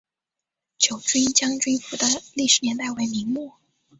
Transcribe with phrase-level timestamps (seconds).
[0.79, 3.59] 九军将军府的历史年代为明末。